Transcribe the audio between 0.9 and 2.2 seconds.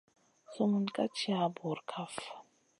ka tiya bura kaf.